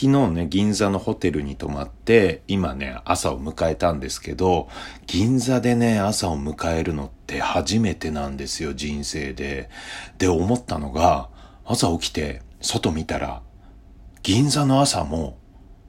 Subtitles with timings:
[0.00, 4.68] 昨日ね、銀座のホテルに泊まって、今ね、朝を迎えたんですけど、
[5.08, 9.68] 銀座でね、朝を迎えるのって初めてなんですよ、人生で。
[10.18, 11.30] で、思ったのが、
[11.64, 13.42] 朝起きて、外見たら、
[14.22, 15.36] 銀座の朝も、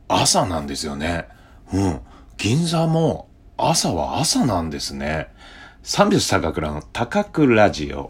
[0.07, 1.27] 朝なんですよね。
[1.71, 1.99] うん。
[2.39, 5.27] 銀座も、朝は朝なんですね。
[5.83, 8.09] 三拍子高倉の高倉ラジオ。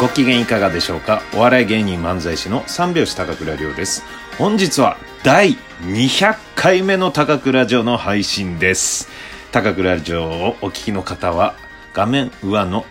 [0.00, 1.20] ご機嫌いかがでしょうか？
[1.34, 4.02] お笑い芸人漫才師の三拍子高倉涼です。
[4.38, 9.10] 本日は第200回目の高倉城の配信です。
[9.52, 11.54] 高倉城をお聞きの方は
[11.92, 12.86] 画面上の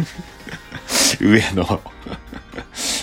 [1.22, 1.80] 上の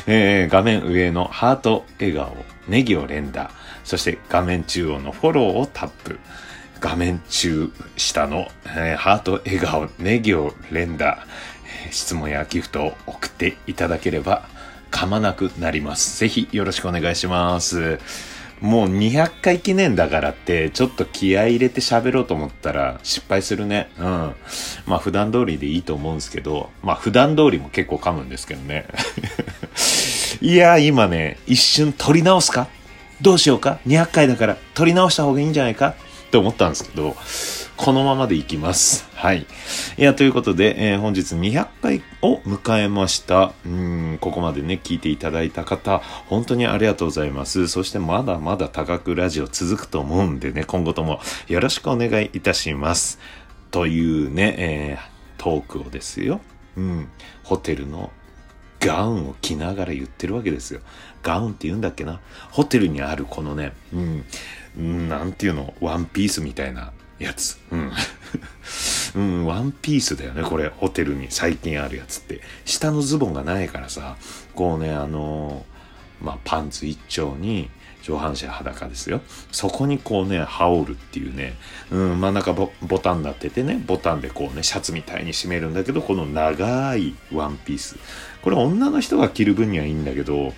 [0.06, 3.50] えー、画面上のハート笑顔、ネギを連打、
[3.84, 6.20] そして画面中央のフォローをタップ。
[6.80, 11.26] 画面中下の、えー、ハート笑顔、ネギを連打、
[11.92, 14.48] 質問やギフトを送っていただければ
[14.92, 16.20] 噛まなくなります。
[16.20, 18.00] ぜひよろしくお願いします。
[18.62, 23.90] もう200回記念だからって、ちょっと気合入れて喋ろうと思ったら失敗するね。
[24.00, 24.06] うん。
[24.88, 28.88] まあ普段通りでいいと思うんですけど、まあ普段通りも結構噛むんですけどね。
[30.42, 32.68] いや、今ね、一瞬撮り直すか？
[33.22, 35.94] どうしようか ?200 回だから撮り直した方がいいんじゃないか？
[36.28, 37.16] って思ったんですけど、
[37.78, 39.08] このままでいきます。
[39.16, 39.46] はい。
[39.98, 43.54] いや、ということで、えー、本日200回を迎えました。
[43.66, 47.68] うん、ここまでね、聞いていただいた方、本当にありがとうございます。
[47.68, 53.20] そしてまだまだ高くラジオ続くと思うんでね、今後ともよろしくお願いいたします。
[53.72, 56.42] というね、えー、トークをですよ。
[56.76, 57.10] うん、
[57.44, 58.12] ホテルの
[58.80, 60.82] ガウンを着ながら言ってるわけですよ。
[61.24, 62.20] ガウンって言うんだっけな？
[62.52, 64.26] ホテルにあるこのね、うん、
[64.78, 67.60] なんていうの、ワンピースみたいなやつ。
[67.72, 67.92] うん。
[69.16, 70.70] うん、ワンピースだよね、これ。
[70.70, 72.42] ホテルに最近あるやつって。
[72.66, 74.18] 下のズボンがないからさ、
[74.54, 77.70] こうね、あのー、まあ、パンツ一丁に、
[78.08, 79.20] 上半身裸ですよ。
[79.52, 81.56] そこにこうね、羽織るっていうね、
[81.92, 87.98] うん、真ん中ボボタンになっててね、ボタンでこうね、シャツみたいに締めるんだけど、この長いワンピース。
[88.42, 90.54] これ女の人が着る分にはいいんだけど、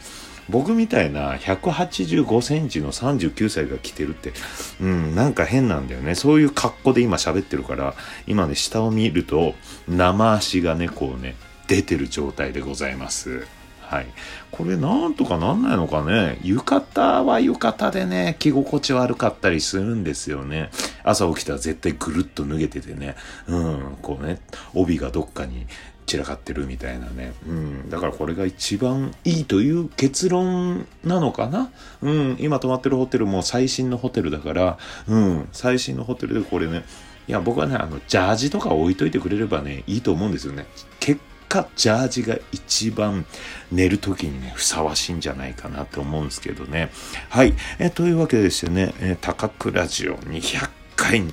[0.50, 4.34] 僕みたいな185センチの39歳が着てるって、
[4.82, 6.16] うん、なんか変なんだよね。
[6.16, 7.94] そういう格好で今喋ってるから、
[8.28, 9.54] 今ね、下を見ると、
[9.88, 11.36] 生足がね、こうね、
[11.68, 13.48] 出てる状態でございます。
[13.90, 14.08] はい。
[14.52, 16.40] これなんとかなんないのかね。
[16.44, 20.70] 浴衣は浴衣でね、着心地悪かったりするんですよね。
[21.04, 23.16] 朝起きたら絶対ぐるっと脱げててね。
[23.48, 24.40] うん、こうね、
[24.76, 25.66] 帯がどっかに
[26.10, 27.34] 散らかってるみたいなね。
[27.48, 27.90] うん。
[27.90, 31.72] だからこれが一番いいという結論なのかな？
[32.02, 32.38] うん。
[32.40, 34.78] 今泊まってるホテルも最新のホテルだから、
[35.08, 35.48] うん。
[35.52, 36.84] 最新のホテルでこれね、
[37.28, 40.66] いや、僕はね、あの、ジャージとか置いといてくれればね、いいと思うんですよね。
[41.00, 43.26] 結果、ジャージが一番
[43.72, 46.90] 寝る時にね、ふさわしいんじゃないかなと思うんですけどね。
[47.30, 47.54] はい。
[47.78, 51.24] えというわけでしてね、え高倉ジオ200回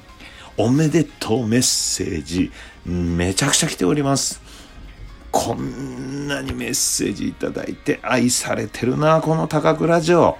[0.58, 2.50] おめでとうメッセージ、
[2.84, 4.40] めちゃくちゃ来ております。
[5.38, 10.38] こんなにメッセージいただいて愛されてるな、この高倉城。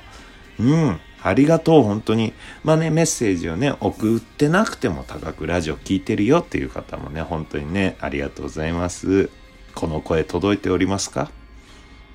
[0.58, 0.98] うん。
[1.22, 2.32] ありがとう、本当に。
[2.64, 9.28] まあね、メッセージをね、送ってなくても高倉ラジオ聞いてるよっていう方もね、本当にね、ありがとうございます。
[9.74, 11.30] この声届いておりますか？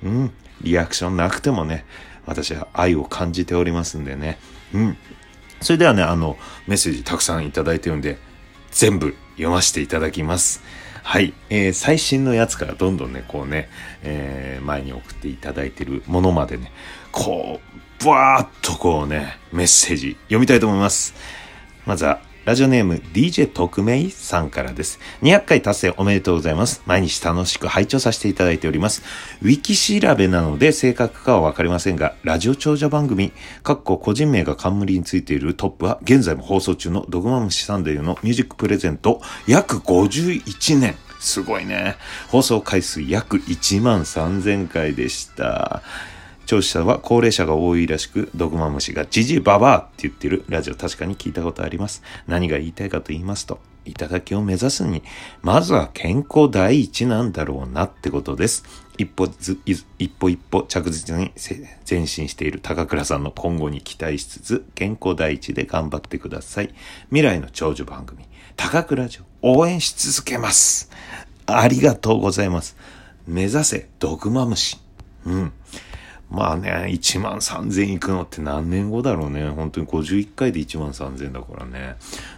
[0.02, 0.32] うん。
[0.60, 1.84] リアクションなくてもね、
[2.26, 4.38] 私は愛を感じておりますんでね。
[4.74, 4.96] うん。
[5.60, 8.18] それではね、あの、メッセージたくさんいただいてるんで、
[8.72, 10.62] 全部読ませていただきます。
[11.02, 11.34] はい。
[11.50, 13.68] えー、最新のやつからどんどんね、こうね、
[14.02, 16.72] えー、前に送っていただいてるものまでね、
[17.10, 21.14] こう、ブワーっとこうね、メッセージ読みたいと思います。
[21.86, 24.98] まずは、ラジオネーム DJ 特命さんからです。
[25.22, 26.82] 200回達成おめでとうございます。
[26.86, 29.04] 毎日楽しく拝聴させていただいております。
[29.42, 33.32] ウィキ調べなので正確かはわかりませんが、ラジオ長者番組、
[33.62, 40.96] かっこ個人名が冠についているトップは、現在も放送中のドグマムシサンデーのミュージックプレゼント、約51年。
[41.20, 41.94] すごいね。
[42.26, 45.80] 放送回数約1万3000回でした。
[46.46, 52.02] 聴取者は高齢者が多いらしく、ドグマムシがジジババアって言ってるラジオ確かに聞いたことあります。
[52.26, 55.02] 何が言いたいかと言いますと、いただきを目指すに、
[55.42, 58.64] まずは健康第一なんだろうなってことです。
[58.98, 61.32] 一歩ず、一歩一歩着実に
[61.88, 66.74] 前進している高倉さんの今後に期待しつつ、健康第一で頑張ってください。
[67.08, 68.24] 未来の長寿番組、
[68.56, 70.90] 高倉城、応援し続けます。
[71.46, 72.76] ありがとうございます。
[73.26, 74.78] 目指せ、ドグマムシ。
[75.24, 75.52] うん。
[76.32, 79.50] まあね、1万3000いくのって何年後だろうね。
[79.50, 81.96] 本当に51回で1万3000だからね。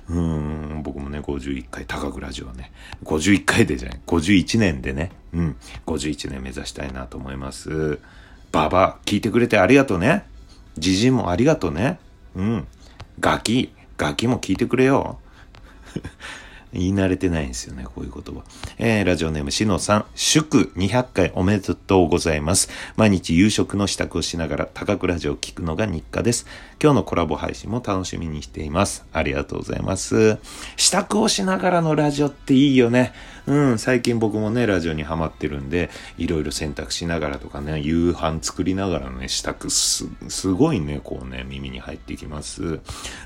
[0.08, 2.72] うん、僕もね、51回、高倉ジオね、
[3.04, 5.56] 51回でじゃない、51年でね、うん、
[5.86, 8.00] 51年目指したいなと思います。
[8.50, 10.26] ババ聞いてくれてありがとうね。
[10.76, 12.00] じじもありがとうね。
[12.34, 12.66] うん。
[13.20, 15.20] ガキ、ガキも聞いてくれよ。
[16.74, 18.42] 言い慣れてないんですよね、こういう言葉。
[18.78, 22.68] えー、ラジオネームしのさん、祝200回おめでとうございます。
[22.96, 26.44] 毎日夕食の支度をしながら高倉ラジオを聞くのが日課です。
[26.82, 29.06] 今日のコラボ配信も楽しみにしています。
[29.12, 30.38] ありがとうございます。
[30.76, 33.12] 支度をしながらのラジオっていいよね。
[33.46, 42.80] うん、最近僕もね、ラジオにハマってるんで、いろいろ選択しながらとかね、夕飯作りながらね、支度す、すごいね、こうね、耳に入ってきます。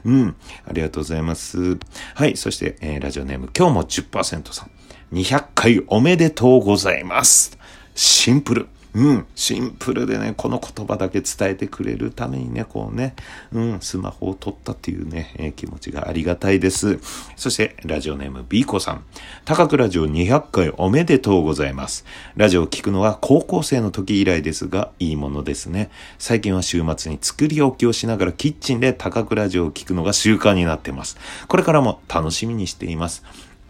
[0.05, 0.37] うん、
[0.67, 1.79] ありがとうございます。
[2.15, 4.70] はい、そして、えー、ラジオネーム、今日も10%さん。
[5.12, 7.56] 200回おめでとうございます。
[7.94, 8.69] シンプル。
[8.99, 13.15] うん、シンプルでね、この言葉だけ伝えてくれるためにね、こうね、
[13.53, 16.99] うん、スマホを取ったっていうね、えー、気持ちがありがたいです。
[17.37, 19.05] そして、ラジオネーム B 子さん。
[19.45, 22.05] 高くラジオ200回おめでとうございます。
[22.35, 25.91] ラジオを聞くのは高校生の時以来ですが、いいものですね。
[26.19, 31.19] 最近は週末に作り置きをしながらキッチンで高くラジオを聞くのが習慣になってます。
[31.47, 33.23] これからも楽しみにしています。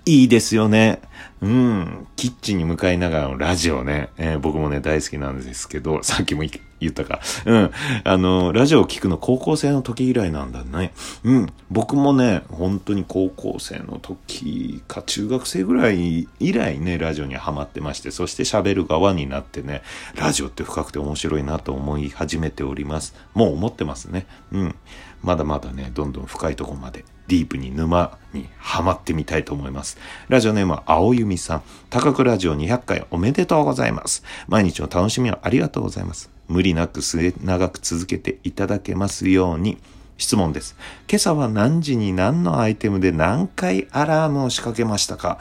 [0.08, 1.02] いいですよね。
[1.42, 2.06] うん。
[2.16, 4.08] キッチンに向かいながらのラジオね。
[4.16, 6.44] えー、僕もね、大好きなんですけど、さっきも
[6.80, 7.20] 言ったか。
[7.44, 7.70] うん。
[8.04, 10.94] あの、ラジオを聞くの高校生の時以来なんだね。
[11.24, 11.52] うん。
[11.70, 19.82] 僕もね、本当に高校生の時か中学生ぐらい以来ね、ラジオにハマってまして、そして喋る側になってね、
[20.14, 23.14] ラジオって深くて面白いなと思い始めております。
[23.34, 24.26] もう思ってますね。
[24.52, 24.74] うん。
[25.22, 29.98] まだまだね、どんどん深いとこまでディープに沼にハマってみたいと思います。
[30.28, 31.62] ラジオネームは青由美さん。
[31.90, 34.24] 高くラジオ200回おめでとうございます。
[34.48, 36.30] 毎日の楽しみをありがとうございます。
[36.48, 39.78] 無理なく末長く続けていただけますように。
[40.16, 40.74] 質問です。
[41.08, 45.38] 今朝は何時に何のアイテムで何回アラームを仕掛けましたか？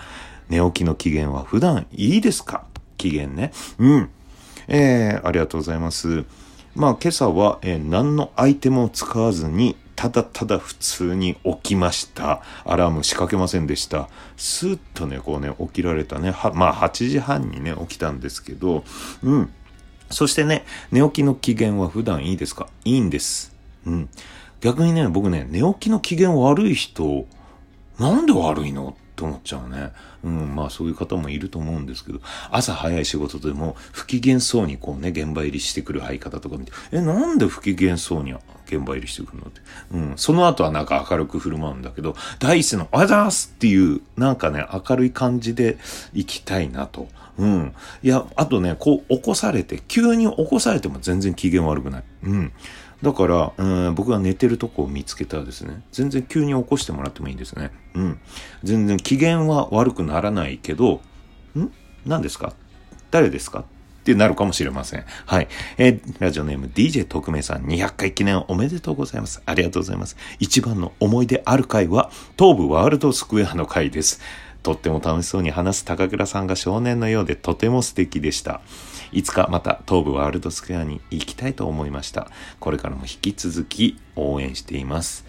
[0.50, 2.66] 寝起きの機嫌は普段いいですか？
[2.98, 3.52] 機嫌ね。
[3.80, 4.10] うん。
[4.68, 6.26] えー、ありがとうございます。
[6.76, 12.44] まあ今朝は、えー、何のアイテムを使わずにただただ普通に起きました。
[12.66, 14.10] アラーム仕掛けませんでした。
[14.38, 16.30] スーッとね、こうね、起きられたね。
[16.30, 18.84] は、まあ8時半にね、起きたんですけど、
[19.24, 19.52] うん。
[20.12, 22.70] そしてね、寝起きの機嫌は普段いいですか？
[22.86, 23.56] いいんです。
[23.88, 24.10] うん。
[24.62, 27.26] 逆にね、僕ね、寝起きの機嫌悪い人、
[28.00, 28.96] なんで悪いの？
[29.16, 29.94] と思っちゃうね。
[30.24, 32.20] うん、まあそういう方もいると思うんですけど、
[32.52, 38.36] 朝早い仕事でも不機嫌そうにこうね、現場入りしてくる相方とか見て、え、なんで不機嫌そうに
[38.76, 39.62] 現場入りしてくるのって。
[39.92, 45.78] うん、その後はなんか明るく振る舞うんだけど、第一声のおはようございますっていう、なんかね、明るい感じで
[46.14, 47.08] 行きたいなと。
[47.38, 47.74] うん。
[48.04, 52.04] いや、あとね、こう起こされて、急に起こされても全然機嫌悪くない。
[52.24, 52.52] うん。
[53.04, 57.72] だから、うん、僕が寝てるとこを見つけたらですね、全然急に起こしてもらってもいいんですね。
[57.94, 58.20] うん。
[58.64, 61.02] 全然機嫌は悪くならないけど、
[61.56, 61.72] ん？
[62.08, 62.54] 何ですか？
[63.12, 63.66] 誰ですか？
[64.12, 65.06] ってなるかもしれません。
[65.26, 65.50] はい。
[65.78, 69.42] えー、ラジオネーム DJ 特命さん200回記念おめでとうございます。
[69.46, 70.16] ありがとうございます。
[70.40, 72.10] 一番の思い出ある回は、
[72.40, 74.22] 東武ワールドスクエアの回です。
[74.64, 78.62] とっても楽しそうに話す高倉さんが少年のようでとても素敵でした。
[79.12, 82.30] いつかまた東武ワールドスクエアに行きたいと思いました。
[82.60, 85.26] これからも引き続き応援しています。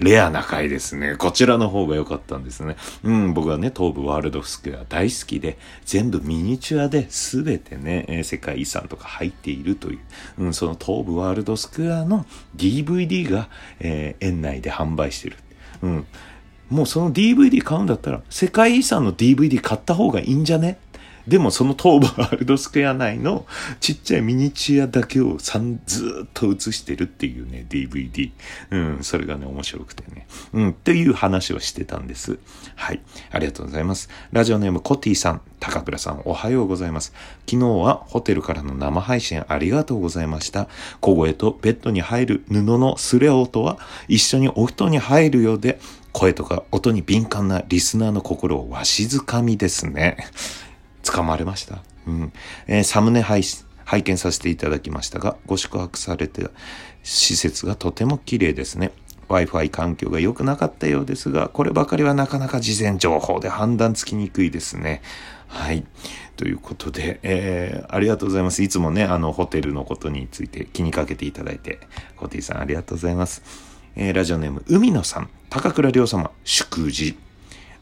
[0.00, 1.14] レアな回ですね。
[1.16, 2.76] こちらの方が良かったんですね。
[3.04, 9.98] うん、僕はね、東武ワールドスクエア大好きで、全部ミニチュアで全てね、え、世界遺産とか入っているという、
[10.38, 12.24] うん、その東武ワールドスクエアの
[12.56, 13.48] DVD が、
[13.78, 15.36] えー、園内で販売してる。
[15.82, 16.06] うん。
[16.70, 20.78] もうその DVD 買うんだったら、世界遺産の DVD 買った方がいいんじゃね？
[21.26, 23.46] でもその東武ワールドスクエア内の
[23.80, 28.30] ちっちゃいミニチュアだけをさんずっと映してるっていうね、DVD。
[28.70, 30.26] うん、それがね、面白くてね。
[30.52, 32.38] うん、っていう話をしてたんです。
[32.74, 33.00] はい。
[33.30, 34.08] ありがとうございます。
[34.32, 37.12] ラジオネームコティさん、高倉さん、おはようございます。
[37.48, 40.68] 昨日はホテルからの生配信ありがとうございました。
[41.00, 45.80] 小声とベッドに入る布のすれ音は一緒にお布団に入るようで、
[46.12, 50.16] 声とか音に敏感なリスナーの心をわしづかみですね。
[51.02, 51.82] 掴まれました。
[52.06, 52.32] うん。
[52.66, 53.42] えー、サムネ配
[53.84, 56.46] 拝見させていただきましたが、ご宿泊されて
[57.02, 58.92] 施設がとても綺麗ですね。
[59.28, 65.02] Wi-Fi 環境が良くなかったようですが、こればかりはなかなか事前情報で判断つきにくいですね。
[65.46, 65.84] はい。
[66.36, 68.62] ということで、えー、ありがとうございます。
[68.62, 71.80] いつもね、あの、ホテルのことについて気にかけていただいて、
[72.16, 73.42] コティさんありがとうございます。
[73.96, 77.18] えー、ラジオネーム、海野さん、高倉亮様、祝辞。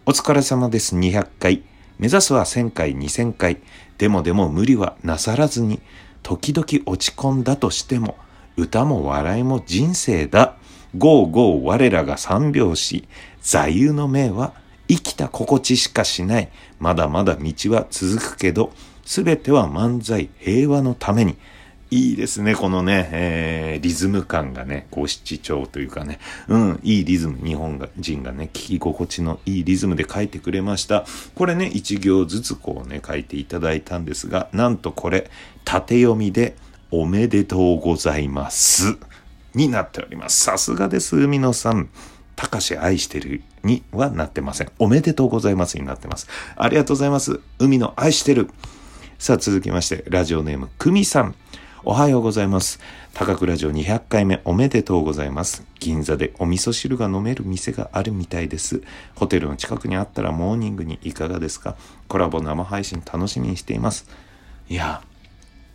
[0.06, 0.96] お疲れ様です。
[0.96, 1.62] 200回。
[1.98, 3.58] 目指すは1000回、2000回。
[3.98, 5.80] でもでも無理はなさらずに、
[6.22, 8.16] 時々落ち込んだとしても、
[8.56, 10.54] 歌も笑いも人生だ。
[10.96, 13.08] ゴーゴー我らが三拍子。
[13.42, 14.52] 座右の銘は
[14.88, 16.48] 生きた心地しかしない。
[16.78, 18.72] まだまだ道は続くけど、
[19.04, 21.36] すべては漫才平和のために。
[21.90, 26.18] いいですね、このね、えー、リズム感がね、五七調というかね、
[26.48, 31.06] うん、いいリズム、日本人がね、聞き心地のいいリズムで書いてくれました。
[31.34, 35.30] これね、一行ずつこうね、書いていただいたんですが、なんとこれ、
[35.64, 36.56] 縦読みで、
[36.90, 38.98] おめでとうございます。
[39.54, 40.44] になっております。
[40.44, 41.88] さすがです、海野さん。
[42.36, 44.70] たかし愛してるにはなってません。
[44.78, 46.28] おめでとうございますになってます。
[46.54, 47.40] ありがとうございます。
[47.58, 48.48] 海の愛してる。
[49.18, 51.34] さあ続きまして、ラジオネーム、くみさん。
[51.84, 52.80] おはようございます。
[53.14, 55.64] 高倉城200回目おめでとうございます。
[55.78, 58.82] 銀座でお味噌汁が飲める店があるみたいです。
[59.14, 61.76] ホテルの近くにあったらモーニングにいかがですか？
[62.08, 64.08] コラボ生配信楽しみにしています。
[64.68, 65.02] いや、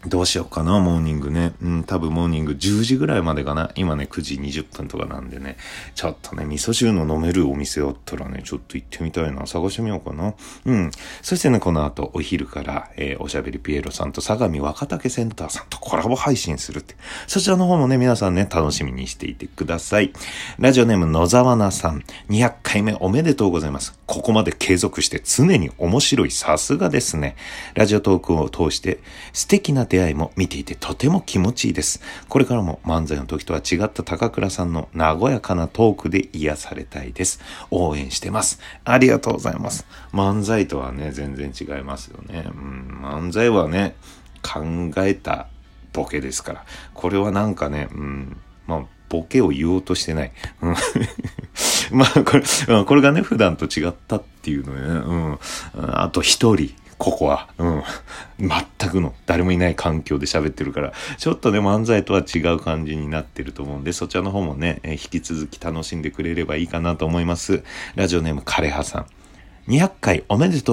[0.06, 1.54] どうしようかな、モーニングね。
[1.62, 3.72] うん、多分モーニング10時ぐらいまでかな。
[3.76, 5.56] 今ね、9時20分とかなんでね。
[5.96, 9.48] ちょっとね、味噌汁の飲めるお店あったらね、ちょっと行ってみたいな。
[9.48, 10.34] 探してみようかな。
[10.66, 10.92] うん。
[11.22, 16.96] そしてね、この後、お昼から、えー、おしゃべりピエロさんと相模若竹センターさんとコラボ配信するって。
[17.28, 20.12] そちらの方もね、皆さんね、楽しみにしていてください。
[20.60, 22.04] ラジオネーム野沢菜さん。
[22.30, 23.98] 200回目おめでとうございます。
[24.06, 26.32] ここまで継続して常に面白い。
[26.32, 27.38] さすがですね。
[27.74, 29.00] ラジオトークを通して
[29.32, 32.02] 素敵な出会いも見ていてとても気持ちいいです。
[32.28, 37.40] これからも漫才の時とは違った高倉さんの和やかなトークで癒されたいです。
[37.70, 38.60] 応援してます。
[38.86, 39.86] ありがとうございます。
[40.12, 42.44] 漫才とはね、全然違いますよね。
[42.48, 43.94] うん、漫才はね、
[44.42, 44.64] 考
[45.06, 45.48] えた
[45.92, 46.66] ボケですから。
[46.96, 50.32] これはなんかね、うん、まあ、ボケを言おうとしてない。
[51.94, 55.38] まあ、これ、これがね、普段と違ったっていうのね、
[55.76, 55.96] うん。
[56.02, 57.50] あと一人、ここは。
[57.58, 57.84] うん。
[58.40, 67.62] 全くの、誰もいない環境で喋ってるから、ちょっとね、漫才とは違う感じになってると思うんで、そちらの方もね、え引き続き楽しんでくれればいいかなと思います。
[67.96, 69.06] ラジオネーム、枯葉さん。
[69.68, 70.72] 200回おめでと